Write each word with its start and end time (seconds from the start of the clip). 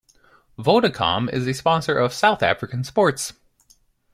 Vodacom 0.57 1.31
is 1.31 1.45
a 1.45 1.53
sponsor 1.53 1.95
of 1.99 2.11
South 2.11 2.41
African 2.41 2.83
sports. 2.83 3.33